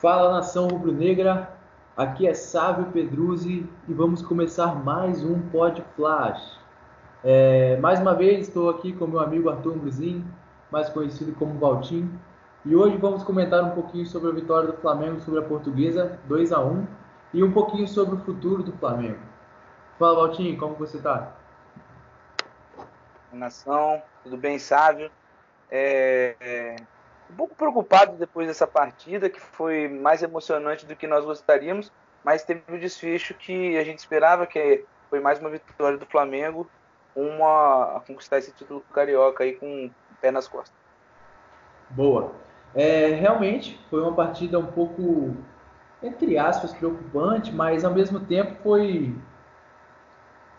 [0.00, 1.52] Fala nação rubro-negra,
[1.94, 6.58] aqui é Sávio Pedruzzi e vamos começar mais um Pod Flash.
[7.22, 10.24] É, mais uma vez estou aqui com meu amigo Arthur Bruzin,
[10.70, 12.10] mais conhecido como Valtim,
[12.64, 16.50] e hoje vamos comentar um pouquinho sobre a vitória do Flamengo sobre a Portuguesa, 2
[16.52, 16.86] a 1
[17.34, 19.20] e um pouquinho sobre o futuro do Flamengo.
[19.98, 21.34] Fala Valtim, como você está?
[23.30, 25.10] Nação, tudo bem, Sávio?
[25.70, 26.76] É, é
[27.30, 31.90] um pouco preocupado depois dessa partida, que foi mais emocionante do que nós gostaríamos,
[32.24, 36.68] mas teve o desfecho que a gente esperava, que foi mais uma vitória do Flamengo,
[37.14, 40.74] uma a conquistar esse título carioca aí com o pé nas costas.
[41.90, 42.32] Boa.
[42.74, 45.36] É, realmente foi uma partida um pouco,
[46.02, 49.14] entre aspas, preocupante, mas ao mesmo tempo foi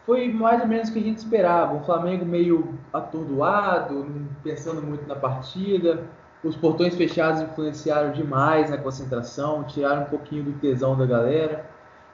[0.05, 1.73] foi mais ou menos o que a gente esperava.
[1.73, 6.05] Um Flamengo meio atordoado, pensando muito na partida,
[6.43, 11.65] os portões fechados influenciaram demais na concentração, tiraram um pouquinho do tesão da galera,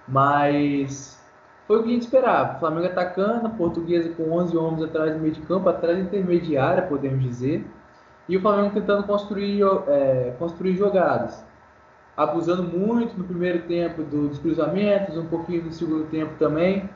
[0.08, 1.18] mas
[1.66, 2.60] foi o que a gente esperava.
[2.60, 7.66] Flamengo atacando, portuguesa com 11 homens atrás do meio de campo, atrás intermediária, podemos dizer,
[8.28, 11.46] e o Flamengo tentando construir, é, construir jogadas,
[12.16, 16.90] abusando muito no primeiro tempo dos cruzamentos, um pouquinho no segundo tempo também.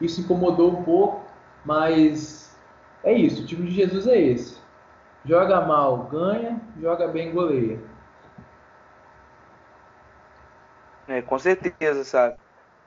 [0.00, 1.24] Isso incomodou um pouco,
[1.64, 2.56] mas
[3.02, 4.55] é isso, o time de Jesus é esse
[5.26, 6.60] Joga mal, ganha.
[6.80, 7.80] Joga bem, goleia.
[11.08, 12.36] É, com certeza, sabe?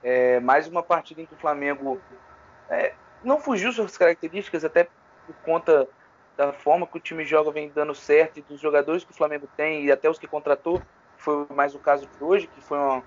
[0.02, 2.00] É, mais uma partida em que o Flamengo
[2.70, 5.86] é, não fugiu suas características, até por conta
[6.34, 9.46] da forma que o time joga vem dando certo e dos jogadores que o Flamengo
[9.54, 10.80] tem e até os que contratou.
[11.18, 13.02] Foi mais o caso de hoje, que foi uma,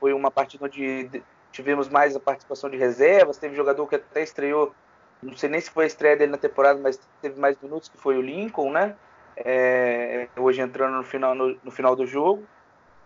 [0.00, 3.38] foi uma partida onde tivemos mais a participação de reservas.
[3.38, 4.74] Teve jogador que até estreou
[5.22, 7.96] não sei nem se foi a estreia dele na temporada, mas teve mais minutos, que
[7.96, 8.96] foi o Lincoln, né?
[9.36, 12.44] É, hoje entrando no final, no, no final do jogo.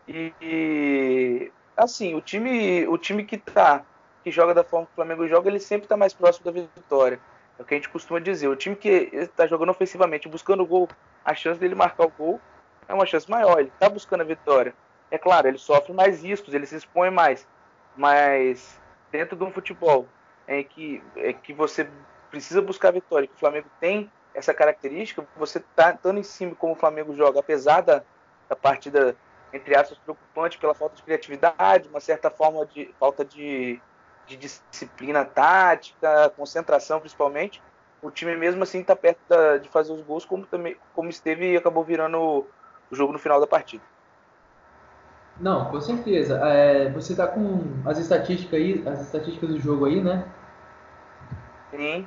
[0.09, 3.85] E, e, assim, o time, o time que tá,
[4.25, 7.21] que joga da forma que o Flamengo joga, ele sempre está mais próximo da vitória.
[7.59, 8.49] É o que a gente costuma dizer.
[8.49, 10.89] O time que está jogando ofensivamente, buscando o gol,
[11.25, 12.41] a chance dele marcar o gol
[12.89, 13.59] é uma chance maior.
[13.59, 14.75] Ele está buscando a vitória.
[15.11, 17.47] É claro, ele sofre mais riscos, ele se expõe mais.
[17.97, 18.81] Mas
[19.11, 20.07] dentro de um futebol
[20.49, 21.89] em que, é que você
[22.37, 26.55] precisa buscar a vitória, que o Flamengo tem essa característica, você tá estando em cima
[26.55, 28.03] como o Flamengo joga, apesar da,
[28.47, 29.17] da partida,
[29.53, 33.81] entre aspas, preocupante pela falta de criatividade, uma certa forma de falta de,
[34.27, 37.63] de disciplina tática, concentração principalmente,
[38.03, 41.53] o time mesmo assim está perto da, de fazer os gols, como, também, como esteve
[41.53, 42.47] e acabou virando o,
[42.91, 43.83] o jogo no final da partida.
[45.41, 46.39] Não, com certeza.
[46.47, 50.27] É, você está com as estatísticas aí, as estatísticas do jogo aí, né?
[51.71, 52.07] Sim.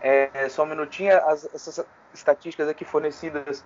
[0.00, 3.64] É, só um minutinho, as, essas estatísticas aqui fornecidas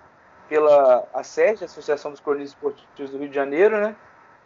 [0.49, 3.95] pela ASERJ, Associação dos Cronistas Esportivos do Rio de Janeiro, né,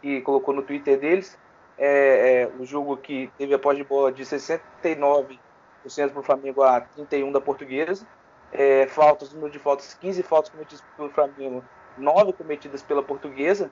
[0.00, 1.38] que colocou no Twitter deles,
[1.76, 5.38] é, é, o jogo que teve a de bola de 69%
[5.84, 8.06] para o Flamengo a 31% da Portuguesa,
[8.52, 11.64] é, faltas, número de faltas, 15 faltas cometidas pelo Flamengo,
[11.96, 13.70] 9 cometidas pela Portuguesa,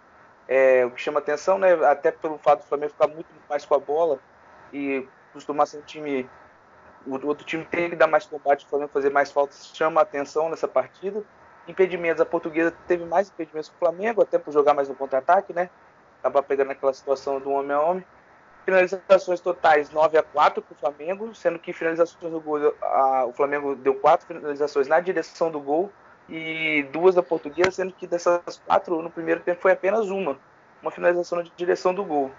[0.49, 3.75] é, o que chama atenção, né, até pelo fato do Flamengo ficar muito mais com
[3.75, 4.19] a bola
[4.73, 6.29] e costumar ser um time
[7.07, 10.03] o outro time tem que dar mais combate, o Flamengo fazer mais faltas, chama a
[10.03, 11.23] atenção nessa partida.
[11.69, 15.53] Impedimentos, a portuguesa teve mais impedimentos que o Flamengo, até por jogar mais no contra-ataque,
[15.53, 15.71] né?
[16.21, 18.05] Acabar pegando aquela situação do homem a homem.
[18.65, 23.33] Finalizações totais 9 a 4 para o Flamengo, sendo que finalizações do gol, a, o
[23.33, 25.91] Flamengo deu quatro finalizações na direção do gol
[26.29, 30.37] e duas da portuguesa, sendo que dessas quatro no primeiro tempo foi apenas uma,
[30.83, 32.31] uma finalização na direção do gol.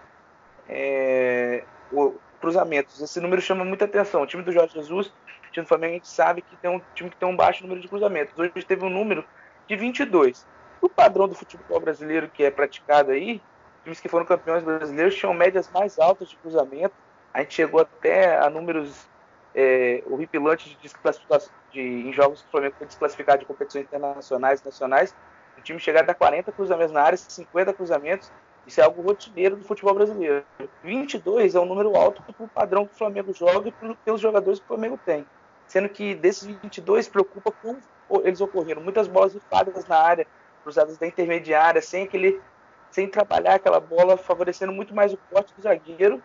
[0.68, 3.02] É, o, cruzamentos.
[3.02, 4.22] Esse número chama muita atenção.
[4.22, 6.82] O time do Jorge Jesus, o time do Flamengo, a gente sabe que tem um
[6.94, 8.38] time que tem um baixo número de cruzamentos.
[8.38, 9.26] Hoje teve um número
[9.68, 10.46] de 22.
[10.82, 13.42] O padrão do futebol brasileiro que é praticado aí,
[13.84, 16.94] times que foram campeões brasileiros tinham médias mais altas de cruzamento.
[17.34, 19.08] A gente chegou até a números
[19.56, 24.62] é, horripilantes de desclassificação de, em jogos que o Flamengo foi desclassificado de competições internacionais
[24.64, 25.16] nacionais.
[25.58, 28.32] O time chegar a 40 cruzamentos na área, 50 cruzamentos.
[28.68, 30.44] Isso é algo rotineiro do futebol brasileiro.
[30.84, 34.60] 22 é um número alto para o padrão que o Flamengo joga e pelos jogadores
[34.60, 35.26] que o Flamengo tem.
[35.68, 37.80] Sendo que desses 22 preocupa como
[38.24, 38.82] eles ocorreram.
[38.82, 40.28] Muitas bolas rifadas na área,
[40.64, 42.42] cruzadas da intermediária, sem aquele
[42.90, 46.24] sem trabalhar aquela bola, favorecendo muito mais o corte do zagueiro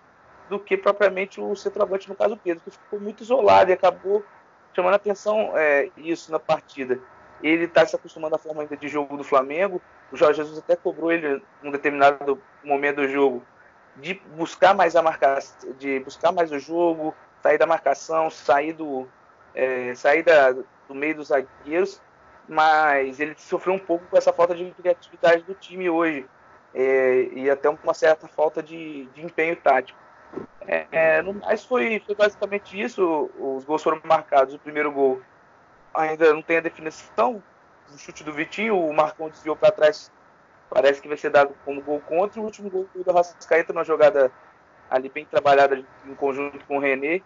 [0.48, 4.24] do que propriamente o centroavante, no caso Pedro, que ficou muito isolado e acabou
[4.72, 7.00] chamando atenção é, isso na partida
[7.42, 9.82] ele está se acostumando à forma ainda de jogo do Flamengo.
[10.12, 13.42] O Jorge Jesus até cobrou ele num determinado momento do jogo
[13.96, 19.08] de buscar mais a marcação, de buscar mais o jogo, sair da marcação, sair do,
[19.54, 22.00] é, sair da, do meio dos zagueiros.
[22.48, 26.26] mas ele sofreu um pouco com essa falta de criatividade do time hoje
[26.74, 29.98] é, e até uma certa falta de, de empenho tático.
[30.66, 33.30] É, é, no mais foi, foi, basicamente isso.
[33.38, 34.54] Os gols foram marcados.
[34.54, 35.20] O primeiro gol
[35.92, 37.42] ainda não tem a definição.
[37.94, 40.10] O chute do Vitinho, o Marcão desviou para trás.
[40.70, 42.40] Parece que vai ser dado como gol contra.
[42.40, 44.32] O último gol do Rascaeta, numa jogada
[44.90, 47.22] ali bem trabalhada em conjunto com o René,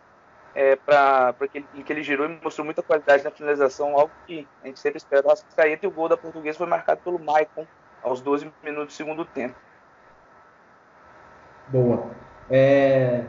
[0.55, 4.47] é, para que, ele, que ele girou e mostrou muita qualidade na finalização, algo que
[4.63, 5.87] a gente sempre espera do Rascaeta.
[5.87, 7.67] E o gol da Portuguesa foi marcado pelo Maicon
[8.03, 9.55] aos 12 minutos do segundo tempo.
[11.69, 12.11] Boa.
[12.49, 13.25] É,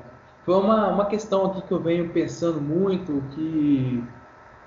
[0.46, 4.04] foi uma, uma questão aqui que eu venho pensando muito, que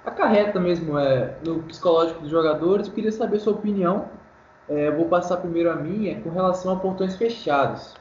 [0.05, 2.87] acarreta mesmo é, no psicológico dos jogadores.
[2.87, 4.09] Eu queria saber sua opinião.
[4.69, 7.95] É, vou passar primeiro a minha com relação a portões fechados.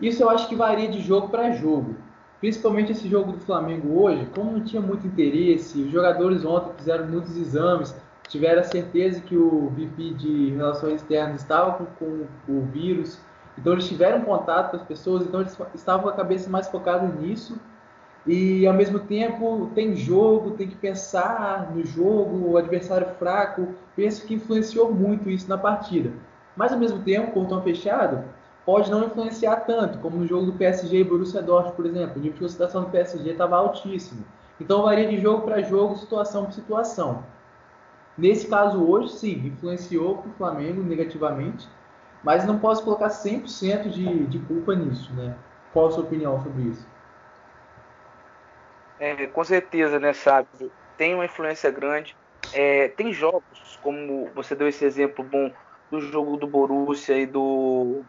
[0.00, 1.96] Isso eu acho que varia de jogo para jogo.
[2.40, 7.06] Principalmente esse jogo do Flamengo hoje, como não tinha muito interesse, os jogadores ontem fizeram
[7.06, 7.94] muitos exames,
[8.26, 13.20] tiveram a certeza que o VP de Relações Externas estava com, com o vírus,
[13.56, 17.06] então eles tiveram contato com as pessoas, então eles estavam com a cabeça mais focada
[17.06, 17.56] nisso.
[18.26, 23.68] E ao mesmo tempo tem jogo, tem que pensar no jogo, o adversário fraco.
[23.96, 26.12] Penso que influenciou muito isso na partida.
[26.56, 28.24] Mas ao mesmo tempo, portão fechado
[28.64, 32.16] pode não influenciar tanto, como no jogo do PSG e Borussia Dortmund, por exemplo.
[32.16, 34.24] O nível de concentração do PSG estava altíssimo.
[34.60, 37.24] Então varia de jogo para jogo, situação por situação.
[38.16, 41.66] Nesse caso hoje, sim, influenciou para o Flamengo negativamente,
[42.22, 45.34] mas não posso colocar 100% de, de culpa nisso, né?
[45.72, 46.86] Qual a sua opinião sobre isso?
[49.02, 50.70] É, com certeza, né, Sábio?
[50.96, 52.16] Tem uma influência grande.
[52.52, 55.52] É, tem jogos, como você deu esse exemplo bom
[55.90, 58.04] do jogo do Borussia e do,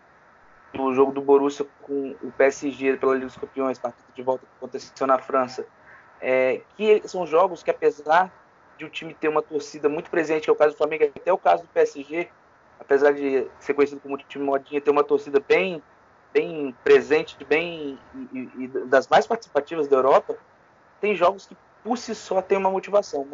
[0.71, 4.51] do jogo do Borussia com o PSG pela Liga dos Campeões, partida de volta que
[4.55, 5.65] aconteceu na França,
[6.21, 8.31] é, que são jogos que apesar
[8.77, 11.33] de o time ter uma torcida muito presente, que é o caso do Flamengo, até
[11.33, 12.29] o caso do PSG,
[12.79, 15.81] apesar de ser conhecido como time modinha, ter uma torcida bem,
[16.31, 17.97] bem presente, bem
[18.31, 20.37] e, e, das mais participativas da Europa,
[21.03, 23.27] tem jogos que por si só tem uma motivação.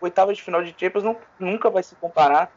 [0.00, 2.52] Oitava de final de Champions não, nunca vai se comparar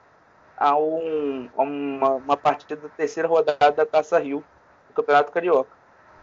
[0.55, 4.43] a, um, a uma, uma, partida da terceira rodada da Taça Rio
[4.87, 5.71] do Campeonato Carioca,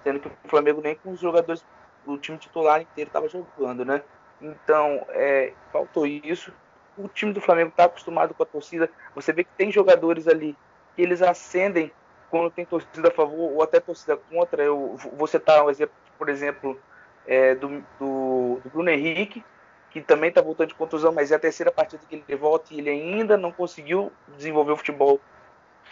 [0.05, 1.67] sendo que o Flamengo nem com os jogadores,
[2.07, 4.01] o time titular inteiro estava jogando, né?
[4.41, 6.53] Então, é, faltou isso.
[6.97, 8.89] O time do Flamengo está acostumado com a torcida.
[9.17, 10.57] Você vê que tem jogadores ali
[10.95, 11.91] que eles acendem
[12.31, 14.63] quando tem torcida a favor ou até torcida contra.
[14.63, 16.81] Eu vou citar um exemplo, por exemplo,
[17.27, 17.69] é, do,
[17.99, 19.45] do, do, Bruno Henrique,
[19.91, 22.79] que também está voltando de contusão, mas é a terceira partida que ele volta e
[22.79, 25.21] ele ainda não conseguiu desenvolver o futebol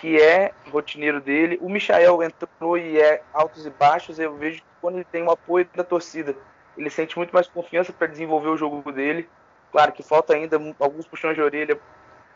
[0.01, 1.59] que é rotineiro dele.
[1.63, 4.19] O Michael entrou e é altos e baixos.
[4.19, 6.37] Eu vejo que quando ele tem o apoio da torcida,
[6.77, 9.29] ele sente muito mais confiança para desenvolver o jogo dele.
[9.71, 11.79] Claro que falta ainda alguns puxões de orelha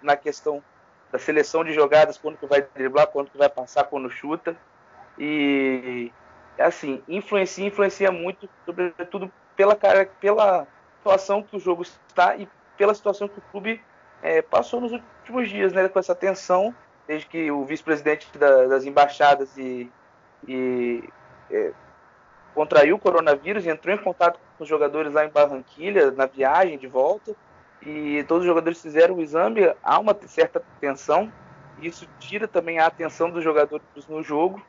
[0.03, 0.63] na questão
[1.11, 4.57] da seleção de jogadas, quando que vai driblar, quando que vai passar, quando chuta.
[5.19, 6.13] E
[6.59, 10.67] assim, influencia, influencia muito, sobretudo pela cara, pela
[10.99, 13.81] situação que o jogo está e pela situação que o clube
[14.23, 16.75] é, passou nos últimos dias, né, com essa tensão,
[17.07, 19.91] desde que o vice-presidente da, das embaixadas e,
[20.47, 21.03] e
[21.51, 21.73] é,
[22.55, 26.87] contraiu o coronavírus entrou em contato com os jogadores lá em Barranquilha, na viagem de
[26.87, 27.35] volta,
[27.81, 31.33] e todos os jogadores fizeram o exame, há uma certa tensão,
[31.81, 34.61] isso tira também a atenção dos jogadores no jogo.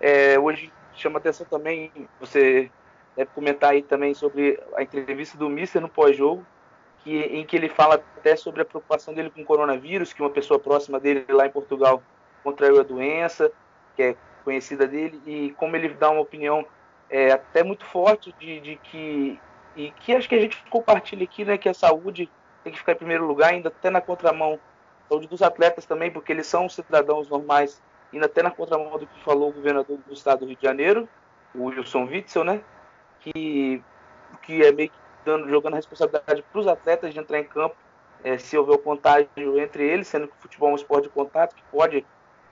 [0.00, 0.70] É, hoje
[1.02, 1.90] chama atenção também,
[2.20, 2.70] você
[3.16, 6.44] deve comentar aí também sobre a entrevista do Mister no pós-jogo,
[7.02, 10.30] que, em que ele fala até sobre a preocupação dele com o coronavírus, que uma
[10.30, 12.02] pessoa próxima dele lá em Portugal
[12.42, 13.50] contraiu a doença,
[13.96, 16.64] que é conhecida dele, e como ele dá uma opinião
[17.10, 19.40] é, até muito forte de, de, que
[19.76, 22.28] e que acho que a gente compartilha aqui, né, que a saúde
[22.64, 24.58] tem que ficar em primeiro lugar, ainda até na contramão
[25.08, 29.24] saúde dos atletas também, porque eles são cidadãos normais, ainda até na contramão do que
[29.24, 31.08] falou o governador do estado do Rio de Janeiro,
[31.54, 32.60] o Wilson Witzel, né,
[33.20, 33.82] que
[34.42, 37.76] que é meio que dando, jogando a responsabilidade para os atletas de entrar em campo
[38.24, 41.10] é, se houver o contágio entre eles, sendo que o futebol é um esporte de
[41.10, 42.04] contato que pode,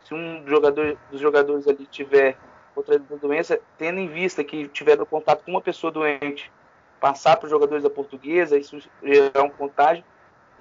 [0.05, 2.37] se um jogador dos jogadores ali tiver
[2.75, 6.53] outra doença, tendo em vista que tiveram contato com uma pessoa doente,
[7.01, 10.05] passar para os jogadores da portuguesa, isso gerar um contágio.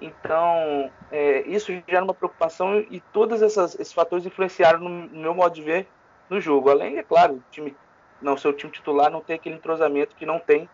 [0.00, 5.54] Então, é, isso gera uma preocupação e todos esses fatores influenciaram no, no, meu modo
[5.54, 5.88] de ver
[6.28, 6.70] no jogo.
[6.70, 7.74] Além, é claro, o time,
[8.20, 10.68] não seu time titular não tem aquele entrosamento que não tem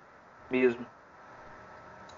[0.51, 0.85] mesmo.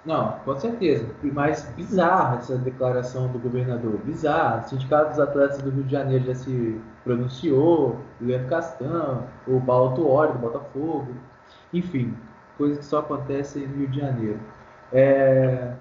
[0.04, 1.14] Não, com certeza.
[1.22, 3.96] E mais bizarra essa declaração do governador.
[3.98, 4.60] Bizarra.
[4.60, 9.60] O Sindicato dos Atletas do Rio de Janeiro já se pronunciou, o Leandro Castão, o
[9.62, 11.14] Paulo Tuori do Botafogo.
[11.72, 12.14] Enfim,
[12.58, 14.40] coisas que só acontecem no Rio de Janeiro.
[14.92, 15.72] É...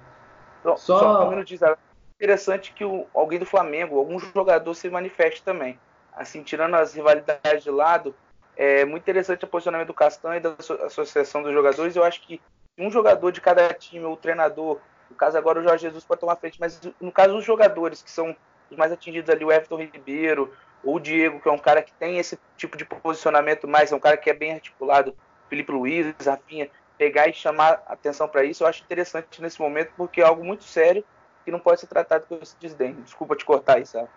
[0.64, 1.76] Só, só um minutinho,
[2.16, 5.78] interessante que o, alguém do Flamengo, algum jogador se manifeste também.
[6.16, 8.14] Assim, tirando as rivalidades de lado,
[8.56, 10.54] é muito interessante o posicionamento do Castanho e da
[10.86, 11.96] associação dos jogadores.
[11.96, 12.40] Eu acho que
[12.78, 14.78] um jogador de cada time, ou o treinador,
[15.10, 18.10] no caso agora o Jorge Jesus pode tomar frente, mas no caso os jogadores que
[18.10, 18.34] são
[18.70, 20.52] os mais atingidos ali, o Everton Ribeiro,
[20.82, 23.96] ou o Diego, que é um cara que tem esse tipo de posicionamento mais, é
[23.96, 25.14] um cara que é bem articulado,
[25.48, 30.20] Felipe Luiz, Rafinha, pegar e chamar atenção para isso, eu acho interessante nesse momento, porque
[30.20, 31.04] é algo muito sério
[31.44, 32.94] que não pode ser tratado com esse desdém.
[33.02, 34.08] Desculpa te cortar aí, sabe?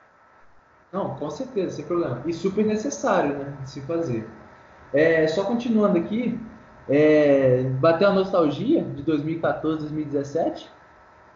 [0.91, 2.21] Não, com certeza, sem problema.
[2.25, 4.27] E super necessário, né, de se fazer.
[4.93, 6.39] É, só continuando aqui,
[6.89, 10.71] é, bateu a nostalgia de 2014, 2017,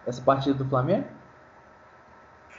[0.07, 1.05] essa partida do Flamengo?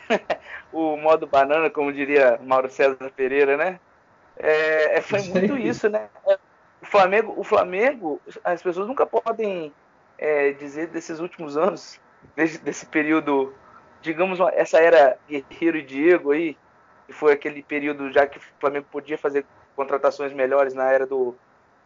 [0.70, 3.80] o modo banana, como diria Mauro César Pereira, né?
[4.36, 6.08] É, é foi muito isso, né?
[6.24, 6.41] O
[6.92, 9.72] Flamengo, o Flamengo, as pessoas nunca podem
[10.18, 11.98] é, dizer desses últimos anos,
[12.36, 13.54] desse, desse período,
[14.02, 16.54] digamos, essa era Guerreiro e Diego aí,
[17.06, 21.34] que foi aquele período já que o Flamengo podia fazer contratações melhores na era do,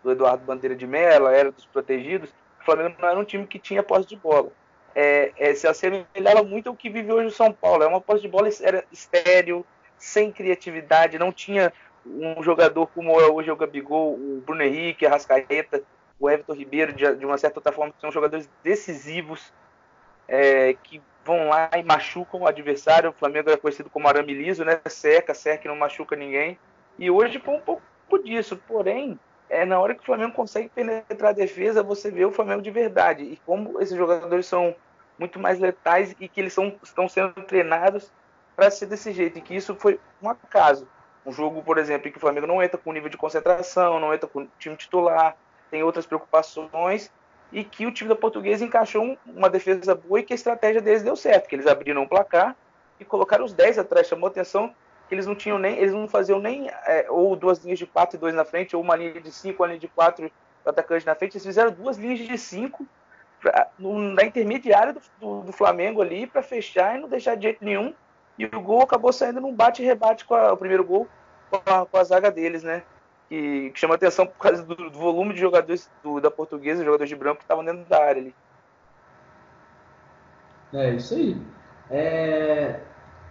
[0.03, 2.31] do Eduardo Bandeira de Mello, a era dos protegidos.
[2.61, 4.51] O Flamengo não era um time que tinha posse de bola
[4.93, 7.85] é, é, se assemelhava muito ao que vive hoje o São Paulo.
[7.85, 9.65] É uma posse de bola era estéreo,
[9.99, 11.73] sem criatividade, não tinha
[12.07, 15.83] um jogador como é hoje o Gabigol, o Bruno Henrique, a Rascaeta,
[16.19, 19.53] o Everton Ribeiro, de, de uma certa outra forma, são jogadores decisivos
[20.29, 23.11] é, que vão lá e machucam o adversário.
[23.11, 24.81] O Flamengo era conhecido como arame liso, né?
[24.87, 26.59] Seca, seca e não machuca ninguém.
[26.99, 27.83] E hoje foi um pouco
[28.23, 28.57] disso.
[28.69, 29.19] Porém,
[29.51, 32.71] é na hora que o Flamengo consegue penetrar a defesa, você vê o Flamengo de
[32.71, 33.25] verdade.
[33.25, 34.75] E como esses jogadores são
[35.19, 38.13] muito mais letais e que eles são, estão sendo treinados
[38.55, 39.39] para ser desse jeito.
[39.39, 40.89] E que isso foi um acaso.
[41.27, 44.15] Um jogo, por exemplo, em que o Flamengo não entra com nível de concentração, não
[44.15, 45.37] entra com time titular,
[45.71, 47.11] tem outras preocupações
[47.53, 51.03] e que o time da Portuguesa encaixou uma defesa boa e que a estratégia deles
[51.03, 52.57] deu certo, que eles abriram o placar
[53.01, 54.07] e colocaram os 10 atrás.
[54.07, 54.73] Chamou atenção
[55.09, 58.17] que eles não tinham nem, eles não faziam nem é, ou duas linhas de 4
[58.17, 60.31] e 2 na frente, ou uma linha de 5, uma linha de 4
[60.65, 62.87] atacante na frente, eles fizeram duas linhas de 5
[63.79, 67.95] na intermediária do, do, do Flamengo ali para fechar e não deixar de jeito nenhum.
[68.39, 71.09] E o gol acabou saindo num bate-rebate com a, o primeiro gol
[71.51, 72.83] com a, com a zaga deles, né?
[73.29, 77.09] Que, que chama atenção por causa do, do volume de jogadores do, da portuguesa, jogadores
[77.09, 78.35] de branco que estavam dentro da área ali.
[80.73, 81.41] É isso aí.
[81.91, 82.81] É...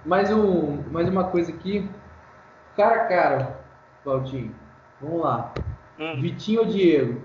[0.05, 1.89] Mais, um, mais uma coisa aqui.
[2.75, 3.59] Cara a cara,
[4.03, 4.55] Valtinho.
[5.01, 5.53] Vamos lá.
[6.00, 6.21] Hum.
[6.21, 7.21] Vitinho ou Diego?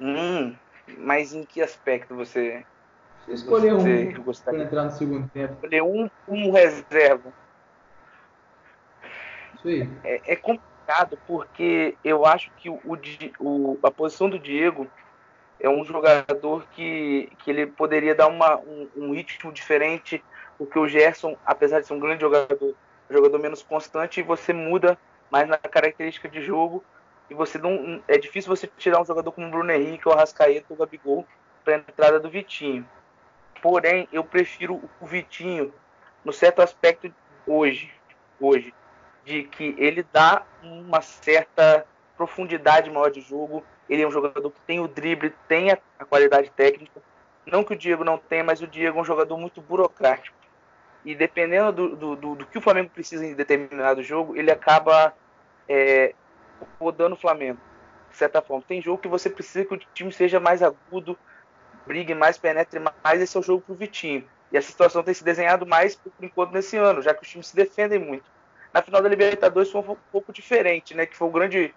[0.00, 0.54] Hum,
[0.98, 2.64] mas em que aspecto você.
[3.24, 5.54] Você escolheu um para entrar no segundo tempo.
[5.54, 7.32] Escolher um, um reserva.
[9.54, 9.88] Isso aí.
[10.04, 12.80] É, é complicado porque eu acho que o,
[13.40, 14.86] o, a posição do Diego
[15.58, 20.22] é um jogador que, que ele poderia dar uma, um, um ritmo diferente,
[20.58, 22.74] porque o Gerson, apesar de ser um grande jogador,
[23.08, 24.98] jogador menos constante, e você muda
[25.30, 26.84] mais na característica de jogo
[27.30, 30.72] e você não é difícil você tirar um jogador como o Bruno Henrique, o Arrascaeta,
[30.72, 31.26] o Gabigol
[31.64, 32.86] para a entrada do Vitinho.
[33.64, 35.72] Porém, eu prefiro o Vitinho
[36.22, 37.10] no certo aspecto
[37.46, 37.90] hoje,
[38.38, 38.74] hoje,
[39.24, 43.64] de que ele dá uma certa profundidade maior de jogo.
[43.88, 47.00] Ele é um jogador que tem o drible, tem a, qualidade técnica.
[47.46, 50.36] Não que o Diego não tenha, mas o Diego é um jogador muito burocrático.
[51.02, 55.14] E dependendo do, do, do, do que o Flamengo precisa em determinado jogo, ele acaba
[55.66, 56.14] é,
[56.78, 57.60] rodando o Flamengo,
[58.10, 58.62] de certa forma.
[58.68, 61.18] Tem jogo que você precisa que o time seja mais agudo,
[61.86, 63.20] brigue mais, penetre mais.
[63.20, 64.24] Esse é o jogo pro Vitinho.
[64.52, 67.48] E essa situação tem se desenhado mais por enquanto nesse ano, já que os times
[67.48, 68.24] se defendem muito.
[68.72, 71.06] Na final da Libertadores foi um pouco diferente, né?
[71.06, 71.74] Que foi o grande,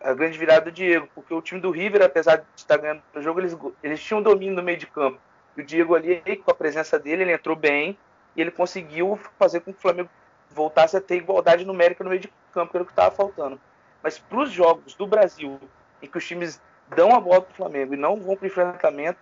[0.00, 3.20] a grande virada do Diego, porque o time do River, apesar de estar ganhando o
[3.20, 5.18] jogo, eles, eles tinham domínio no meio de campo.
[5.56, 7.98] E o Diego ali, com a presença dele, ele entrou bem
[8.34, 10.08] e ele conseguiu fazer com que o Flamengo
[10.50, 13.60] voltasse a ter igualdade numérica no meio de campo, que era o que estava faltando.
[14.02, 15.60] Mas para os jogos do Brasil,
[16.00, 18.48] em que os times dão a bola para o Flamengo e não vão para o
[18.48, 19.18] enfrentamento,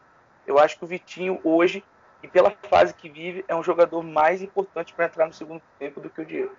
[0.47, 1.85] eu acho que o Vitinho hoje,
[2.23, 6.01] e pela fase que vive, é um jogador mais importante para entrar no segundo tempo
[6.01, 6.53] do que o Diego.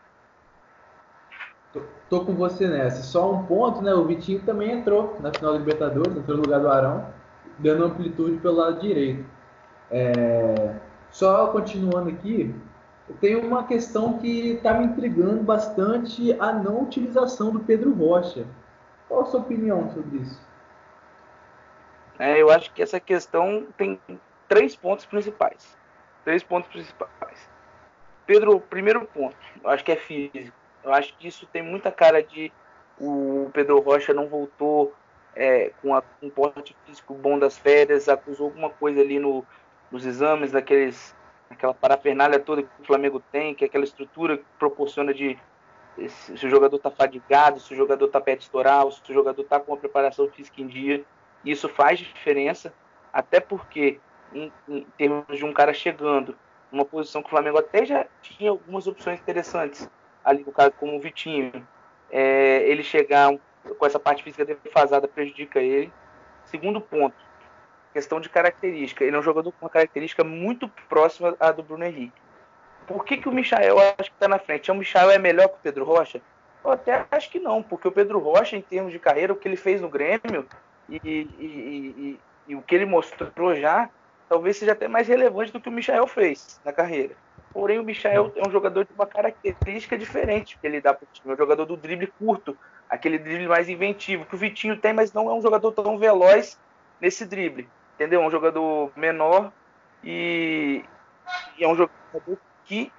[1.71, 3.01] Tô, tô, com você nessa.
[3.03, 3.93] Só um ponto, né?
[3.93, 7.07] O Vitinho também entrou na final da Libertadores, entrou no lugar do Arão,
[7.59, 9.25] dando amplitude pelo lado direito.
[9.89, 10.75] É...
[11.09, 12.53] Só continuando aqui,
[13.19, 18.45] tem uma questão que está me intrigando bastante a não utilização do Pedro Rocha.
[19.07, 20.39] Qual a sua opinião sobre isso?
[22.21, 23.99] É, eu acho que essa questão tem
[24.47, 25.75] três pontos principais.
[26.23, 27.49] Três pontos principais.
[28.27, 30.55] Pedro, primeiro ponto, eu acho que é físico.
[30.83, 32.53] Eu acho que isso tem muita cara de
[32.99, 34.93] o Pedro Rocha não voltou
[35.35, 39.43] é, com, a, um porte físico bom das férias, acusou alguma coisa ali no,
[39.89, 41.15] nos exames, daqueles,
[41.49, 45.39] aquela parafernália toda que o Flamengo tem, que é aquela estrutura que proporciona de
[46.07, 49.41] se o jogador está fadigado, se o jogador está perto de estourar, se o jogador
[49.41, 51.03] está com uma preparação física em dia.
[51.43, 52.73] Isso faz diferença,
[53.11, 53.99] até porque,
[54.33, 56.37] em, em termos de um cara chegando
[56.71, 59.89] numa posição que o Flamengo até já tinha algumas opções interessantes,
[60.23, 61.67] ali no caso como o Vitinho,
[62.09, 63.31] é, ele chegar
[63.77, 65.91] com essa parte física defasada prejudica ele.
[66.45, 67.15] Segundo ponto,
[67.93, 69.03] questão de característica.
[69.03, 72.19] Ele é um jogador com uma característica muito próxima à do Bruno Henrique.
[72.87, 74.71] Por que, que o Michael acho que está na frente?
[74.71, 76.21] O Michael é melhor que o Pedro Rocha?
[76.63, 79.47] Eu até acho que não, porque o Pedro Rocha, em termos de carreira, o que
[79.47, 80.45] ele fez no Grêmio
[80.91, 83.89] e, e, e, e o que ele mostrou já,
[84.27, 87.15] talvez seja até mais relevante do que o Michael fez na carreira.
[87.53, 91.07] Porém, o Michael é um jogador de uma característica diferente que ele dá para o
[91.11, 91.31] time.
[91.31, 92.57] É um jogador do drible curto,
[92.89, 96.57] aquele drible mais inventivo, que o Vitinho tem, mas não é um jogador tão veloz
[96.99, 97.67] nesse drible.
[97.95, 98.21] Entendeu?
[98.21, 99.51] É um jogador menor
[100.03, 100.83] e,
[101.59, 102.91] é um jogador que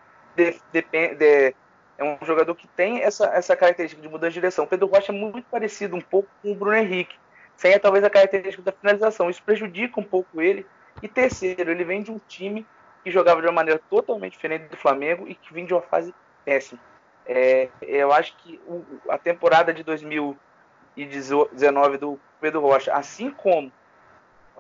[0.71, 1.15] depende.
[1.17, 1.55] De,
[1.99, 4.65] é um jogador que tem essa, essa característica de mudança de direção.
[4.65, 7.17] O Pedro Rocha é muito parecido um pouco com o Bruno Henrique,
[7.57, 9.31] sem talvez a característica da finalização.
[9.31, 10.67] Isso prejudica um pouco ele.
[11.03, 12.67] E terceiro, ele vem de um time
[13.03, 16.15] que jogava de uma maneira totalmente diferente do Flamengo e que vinha de uma fase
[16.45, 16.81] péssima.
[17.27, 23.73] É, eu acho que o, a temporada de 2019 do Pedro Rocha, assim como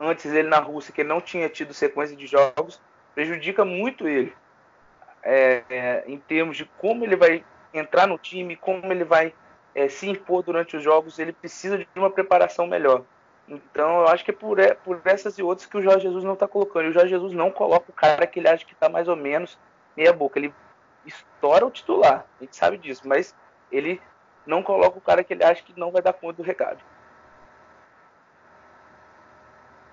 [0.00, 2.80] antes ele na Rússia, que ele não tinha tido sequência de jogos,
[3.14, 4.34] prejudica muito ele
[5.22, 9.32] é, é, em termos de como ele vai entrar no time, como ele vai
[9.74, 11.18] é, se impor durante os jogos.
[11.18, 13.02] Ele precisa de uma preparação melhor.
[13.48, 16.24] Então, eu acho que é por, é, por essas e outras que o Jorge Jesus
[16.24, 16.86] não está colocando.
[16.86, 19.16] E o Jorge Jesus não coloca o cara que ele acha que está mais ou
[19.16, 19.58] menos
[19.96, 20.38] meia boca.
[20.38, 20.54] Ele
[21.04, 23.34] estoura o titular, a gente sabe disso, mas
[23.70, 24.00] ele
[24.46, 26.78] não coloca o cara que ele acha que não vai dar conta do recado.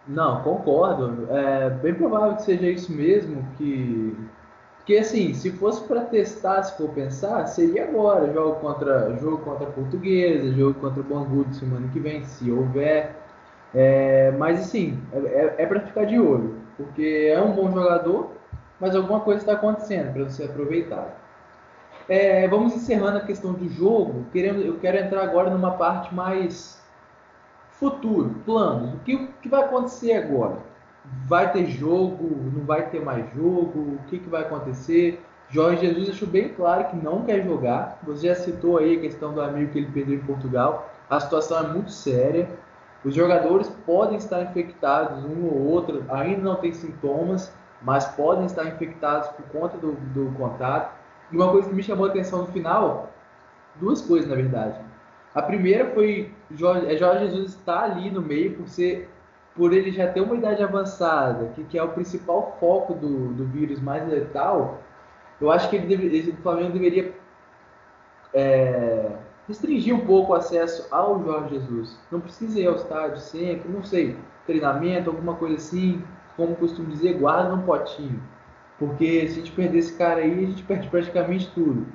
[0.08, 1.28] Não, concordo.
[1.32, 4.18] É bem provável que seja isso mesmo, que
[4.90, 9.68] porque assim, se fosse para testar, se for pensar, seria agora, jogo contra jogo contra
[9.68, 13.16] a Portuguesa, jogo contra o Bangu de semana que vem, se houver.
[13.72, 18.32] É, mas assim, é, é para ficar de olho, porque é um bom jogador,
[18.80, 21.22] mas alguma coisa está acontecendo para você aproveitar.
[22.10, 24.26] É, vamos encerrando a questão do jogo.
[24.34, 26.84] Queremos, eu quero entrar agora numa parte mais
[27.74, 28.96] futuro, planos.
[28.96, 30.58] O que, o que vai acontecer agora?
[31.28, 32.30] Vai ter jogo?
[32.54, 33.80] Não vai ter mais jogo?
[33.80, 35.22] O que, que vai acontecer?
[35.50, 38.00] Jorge Jesus deixou bem claro que não quer jogar.
[38.04, 40.92] Você já citou aí a questão do amigo que ele perdeu em Portugal.
[41.10, 42.48] A situação é muito séria.
[43.04, 48.66] Os jogadores podem estar infectados, um ou outro, ainda não tem sintomas, mas podem estar
[48.66, 50.94] infectados por conta do, do contato.
[51.32, 53.10] E uma coisa que me chamou a atenção no final,
[53.76, 54.76] duas coisas na verdade.
[55.34, 59.10] A primeira foi Jorge, é Jorge Jesus estar ali no meio por ser
[59.56, 63.46] por ele já ter uma idade avançada, que, que é o principal foco do, do
[63.46, 64.82] vírus mais letal,
[65.42, 67.14] eu acho que ele deve, o Flamengo deveria
[68.34, 69.12] é,
[69.48, 71.98] restringir um pouco o acesso ao Jorge Jesus.
[72.12, 76.04] Não precisa ir ao estádio sempre, não sei, treinamento, alguma coisa assim,
[76.36, 78.22] como costumo dizer, guarda num potinho.
[78.78, 81.86] Porque se a gente perder esse cara aí, a gente perde praticamente tudo.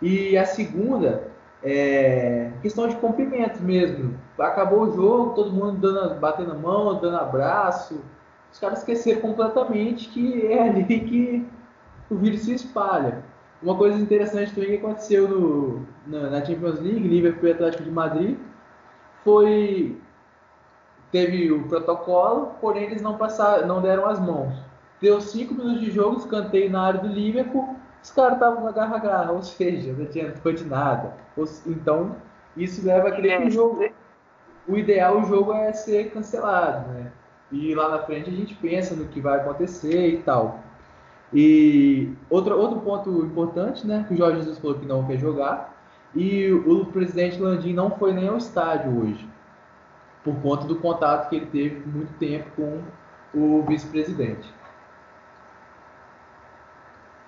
[0.00, 1.28] E a segunda
[1.62, 4.18] é questão de cumprimentos mesmo.
[4.38, 8.00] Acabou o jogo, todo mundo dando, batendo mão, dando abraço.
[8.52, 11.46] Os caras esqueceram completamente que é ali que
[12.10, 13.24] o vírus se espalha.
[13.62, 17.90] Uma coisa interessante também que aconteceu no, na, na Champions League, Liverpool e Atlético de
[17.90, 18.38] Madrid,
[19.24, 20.00] foi
[21.10, 24.54] teve o protocolo, porém eles não passaram, não deram as mãos.
[25.00, 27.76] Deu cinco minutos de jogo, escanteio na área do Liverpool,
[28.08, 31.14] os caras estavam na garra-garra, ou seja, não adiantou de nada.
[31.66, 32.16] Então,
[32.56, 33.84] isso leva a crer que o jogo,
[34.66, 37.12] o ideal o jogo é ser cancelado, né?
[37.52, 40.60] E lá na frente a gente pensa no que vai acontecer e tal.
[41.32, 44.04] E outro, outro ponto importante, né?
[44.08, 45.76] Que o Jorge Jesus falou que não quer jogar.
[46.14, 49.28] E o presidente Landim não foi nem ao estádio hoje.
[50.24, 52.82] Por conta do contato que ele teve muito tempo com
[53.34, 54.52] o vice-presidente.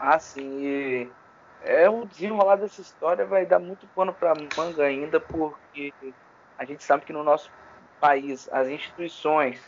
[0.01, 0.65] Ah, sim.
[0.65, 1.13] E
[1.63, 5.93] é o desenrolar dessa história vai dar muito pano para manga ainda, porque
[6.57, 7.51] a gente sabe que no nosso
[8.01, 9.61] país as instituições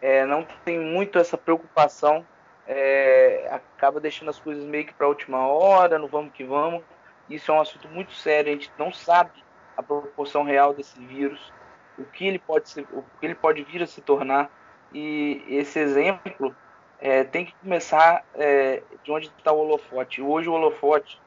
[0.00, 2.26] é, não tem muito essa preocupação,
[2.66, 6.82] é, acaba deixando as coisas meio que para a última hora, no vamos que vamos.
[7.30, 9.30] Isso é um assunto muito sério, a gente não sabe
[9.76, 11.52] a proporção real desse vírus,
[11.96, 14.50] o que ele pode ser, o que ele pode vir a se tornar.
[14.92, 16.56] E esse exemplo
[17.00, 20.22] é, tem que começar é, de onde está o holofote.
[20.22, 21.20] Hoje o holofote,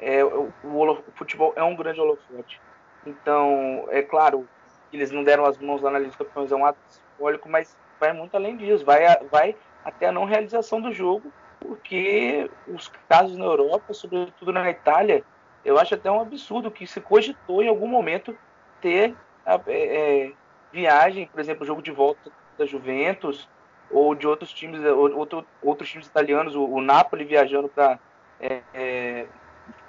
[0.00, 2.60] é, o, o, futebol é um grande holofote.
[3.06, 4.48] Então, é claro,
[4.92, 7.76] eles não deram as mãos lá na Liga dos Campeões, é um ato simbólico, mas
[7.98, 8.84] vai muito além disso.
[8.84, 14.68] Vai, vai até a não realização do jogo, porque os casos na Europa, sobretudo na
[14.70, 15.24] Itália,
[15.64, 18.36] eu acho até um absurdo que se cogitou em algum momento
[18.80, 20.32] ter é, é,
[20.72, 23.48] viagem, por exemplo, jogo de volta da Juventus
[23.90, 27.98] ou de outros times, outro, outros times italianos, o, o Napoli viajando para
[28.40, 29.26] é, é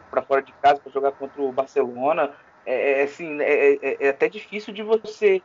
[0.09, 2.31] para fora de casa para jogar contra o Barcelona.
[2.65, 5.41] É, é assim, é, é, é, até difícil de você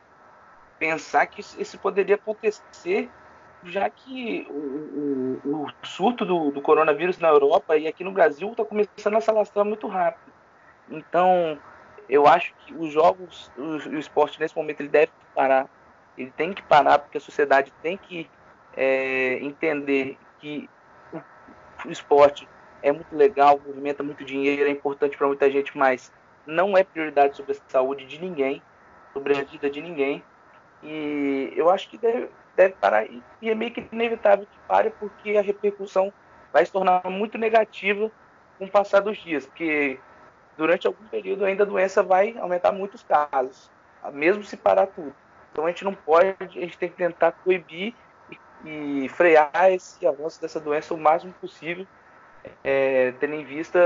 [0.79, 3.09] pensar que isso poderia acontecer,
[3.63, 8.51] já que o, o, o surto do, do, coronavírus na Europa e aqui no Brasil
[8.51, 10.33] está começando a se alastrar muito rápido.
[10.89, 11.59] Então,
[12.09, 15.67] eu acho que os jogos, o, o esporte nesse momento ele deve parar.
[16.17, 18.29] Ele tem que parar porque a sociedade tem que
[18.75, 20.69] é, entender que
[21.85, 22.47] o, esporte
[22.81, 26.11] é muito legal, movimenta muito dinheiro, é importante para muita gente, mas
[26.45, 28.61] não é prioridade sobre a saúde de ninguém,
[29.13, 30.23] sobre a vida de ninguém.
[30.83, 33.05] E eu acho que deve, deve parar,
[33.41, 36.13] e é meio que inevitável que pare, porque a repercussão
[36.53, 38.11] vai se tornar muito negativa
[38.57, 39.99] com o passar dos dias, porque
[40.57, 43.69] durante algum período ainda a doença vai aumentar muitos casos,
[44.13, 45.13] mesmo se parar tudo.
[45.51, 47.93] Então a gente não pode, a gente tem que tentar coibir
[48.65, 51.85] e, frear esse avanço dessa doença o máximo possível
[52.63, 53.79] é, tendo em vista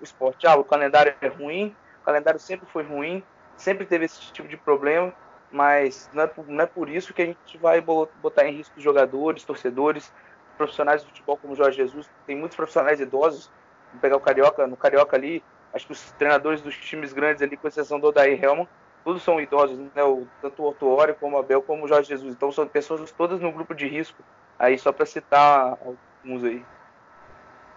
[0.00, 0.46] o esporte.
[0.46, 3.22] Ah, o calendário é ruim, o calendário sempre foi ruim,
[3.56, 5.12] sempre teve esse tipo de problema,
[5.50, 8.80] mas não é por, não é por isso que a gente vai botar em risco
[8.80, 10.12] jogadores, torcedores,
[10.56, 12.08] profissionais de futebol como Jorge Jesus.
[12.26, 13.50] Tem muitos profissionais idosos.
[13.88, 15.42] Vamos pegar o Carioca, no Carioca ali,
[15.72, 18.68] acho que os treinadores dos times grandes ali, com exceção do Odair Helman,
[19.04, 20.02] todos são idosos, né?
[20.02, 22.32] O, tanto o Ortuório como o Abel, como o Jorge Jesus.
[22.32, 24.22] Então são pessoas todas no grupo de risco.
[24.58, 26.64] Aí só para citar alguns aí.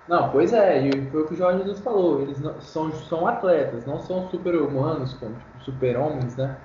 [0.07, 2.21] Não, pois é, e foi o que o Jorge Jesus falou.
[2.21, 6.57] Eles não, são, são atletas, não são super-humanos, como tipo, super-homens, né?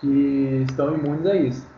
[0.00, 1.68] Que estão imunes a isso.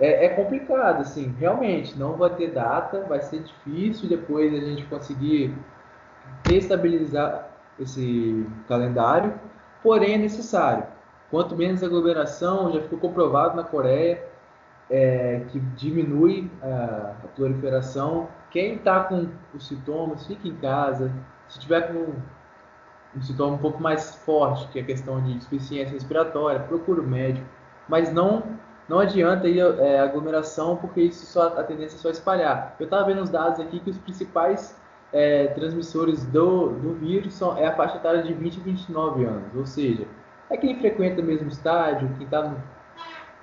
[0.00, 4.84] É, é, complicado, assim, realmente, não vai ter data, vai ser difícil depois a gente
[4.86, 5.54] conseguir
[6.48, 9.38] estabilizar esse calendário,
[9.82, 10.86] porém é necessário.
[11.32, 14.22] Quanto menos aglomeração, já ficou comprovado na Coreia
[14.88, 21.10] é, que diminui a, a proliferação quem está com os sintomas, fique em casa.
[21.48, 22.12] Se tiver com
[23.16, 27.02] um sintoma um pouco mais forte, que é a questão de insuficiência respiratória, procure o
[27.02, 27.46] médico.
[27.88, 32.76] Mas não não adianta ir é, aglomeração, porque isso só, a tendência é só espalhar.
[32.78, 34.78] Eu estava vendo os dados aqui que os principais
[35.10, 39.54] é, transmissores do, do vírus são, é a faixa etária de 20 a 29 anos,
[39.56, 40.06] ou seja,
[40.52, 42.62] é quem frequenta o mesmo estádio, quem está no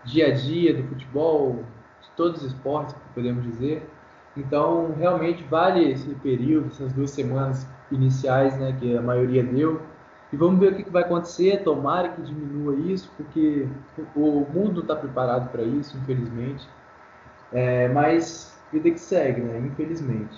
[0.04, 1.64] dia a dia do futebol,
[2.02, 3.90] de todos os esportes, podemos dizer.
[4.38, 9.82] Então, realmente vale esse período, essas duas semanas iniciais, né, que a maioria deu.
[10.32, 11.64] E vamos ver o que vai acontecer.
[11.64, 13.68] Tomara que diminua isso, porque
[14.16, 16.70] o mundo está preparado para isso, infelizmente.
[17.52, 19.58] É, mas vida que segue, né?
[19.60, 20.38] Infelizmente.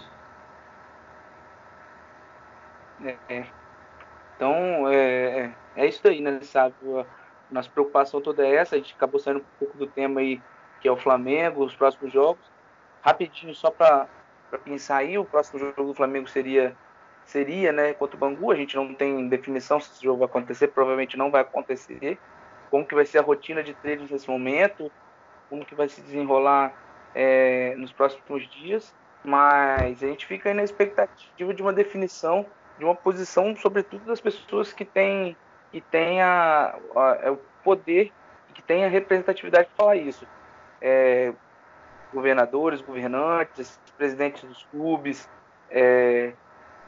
[3.04, 3.61] É, é.
[4.42, 4.96] Então, é,
[5.76, 6.74] é, é isso aí, né, sabe?
[6.98, 7.06] A
[7.52, 8.74] nossa preocupação toda é essa.
[8.74, 10.42] A gente acabou saindo um pouco do tema aí,
[10.80, 12.52] que é o Flamengo, os próximos jogos
[13.02, 14.08] rapidinho, só para
[14.64, 16.76] pensar aí, o próximo jogo do Flamengo seria,
[17.24, 18.52] seria né, contra o Bangu.
[18.52, 22.18] A gente não tem definição se esse jogo vai acontecer, provavelmente não vai acontecer.
[22.70, 24.92] Como que vai ser a rotina de treinos nesse momento,
[25.50, 26.74] como que vai se desenrolar
[27.14, 28.96] é, nos próximos dias.
[29.24, 32.46] Mas a gente fica aí na expectativa de uma definição,
[32.82, 35.38] de uma posição, sobretudo das pessoas que têm,
[35.72, 38.12] que têm a, a, é o poder
[38.56, 40.26] que têm a representatividade de falar isso.
[40.82, 41.32] É,
[42.12, 45.30] governadores, governantes, presidentes dos clubes,
[45.70, 46.34] é,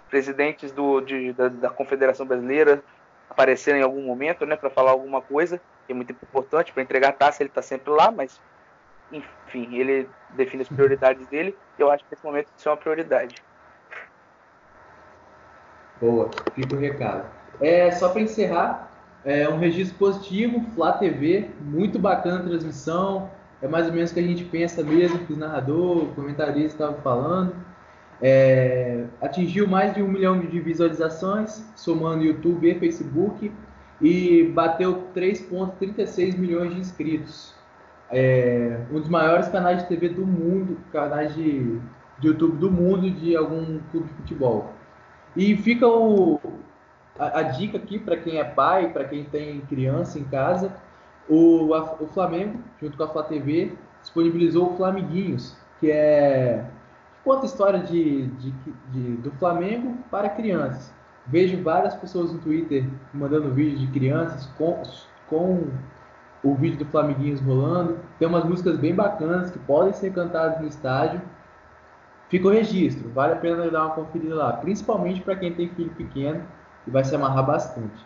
[0.10, 2.84] presidentes do, de, da, da, Confederação Brasileira
[3.30, 7.10] aparecerem em algum momento, né, para falar alguma coisa, que é muito importante para entregar
[7.10, 8.42] a taça, ele está sempre lá, mas
[9.12, 12.78] enfim, ele define as prioridades dele, e eu acho que nesse momento isso é uma
[12.78, 13.36] prioridade.
[16.04, 17.24] Boa, fica o recado.
[17.62, 18.92] É, só para encerrar,
[19.24, 23.30] é um registro positivo, Flá TV, muito bacana a transmissão,
[23.62, 26.84] é mais ou menos o que a gente pensa mesmo, que o narrador, o comentarista
[26.84, 27.56] estavam falando.
[28.22, 33.50] É, atingiu mais de um milhão de visualizações, somando YouTube e Facebook,
[34.02, 37.56] e bateu 3,36 milhões de inscritos.
[38.12, 41.80] É, um dos maiores canais de TV do mundo, canais de,
[42.20, 44.73] de YouTube do mundo de algum clube de futebol.
[45.36, 46.40] E fica o,
[47.18, 50.76] a, a dica aqui para quem é pai, para quem tem criança em casa,
[51.30, 56.66] o, a, o Flamengo, junto com a Flá TV, disponibilizou o Flamiguinhos, que é
[57.14, 58.52] que conta a história de, de,
[58.92, 60.94] de, do Flamengo para crianças.
[61.26, 64.82] Vejo várias pessoas no Twitter mandando vídeos de crianças com,
[65.30, 65.70] com
[66.44, 67.98] o vídeo do Flamiguinhos rolando.
[68.20, 71.22] Tem umas músicas bem bacanas que podem ser cantadas no estádio.
[72.34, 73.10] Fica o registro.
[73.12, 76.44] Vale a pena dar uma conferida lá, principalmente para quem tem filho pequeno
[76.88, 78.04] e vai se amarrar bastante.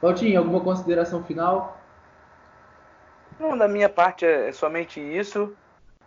[0.00, 1.76] Valtinho, alguma consideração final?
[3.36, 5.56] Não, da minha parte é, é somente isso.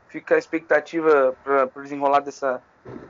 [0.08, 2.62] Fica a expectativa para o desenrolar dessa,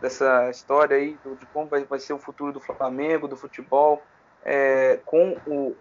[0.01, 4.01] dessa história aí, de como vai, vai ser o futuro do Flamengo, do futebol,
[4.43, 5.75] é, com o,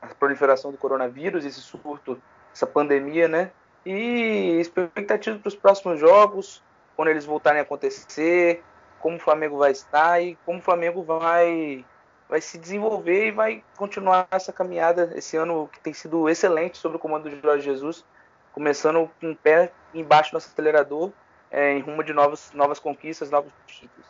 [0.00, 2.18] a proliferação do coronavírus, esse surto,
[2.50, 3.50] essa pandemia, né?
[3.84, 6.62] E expectativa para os próximos jogos,
[6.96, 8.64] quando eles voltarem a acontecer,
[8.98, 11.84] como o Flamengo vai estar e como o Flamengo vai
[12.28, 16.96] vai se desenvolver e vai continuar essa caminhada esse ano que tem sido excelente sobre
[16.96, 18.04] o comando de Jorge Jesus,
[18.52, 21.12] começando com o pé embaixo do acelerador,
[21.50, 24.06] é, em rumo de novas, novas conquistas, novos títulos.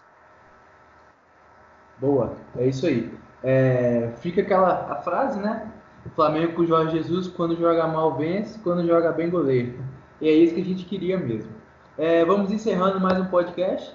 [1.98, 3.12] Boa, é isso aí.
[3.42, 5.70] É, fica aquela a frase, né?
[6.04, 9.78] O Flamengo com o Jorge Jesus, quando joga mal vence, quando joga bem goleiro.
[10.20, 11.55] E é isso que a gente queria mesmo.
[11.98, 13.90] É, vamos encerrando mais um podcast.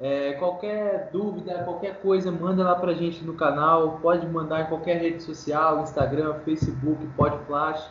[0.00, 3.98] É, qualquer dúvida, qualquer coisa, manda lá pra gente no canal.
[4.00, 7.90] Pode mandar em qualquer rede social, Instagram, Facebook, Podflash.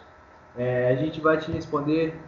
[0.57, 2.19] É, a gente vai te responder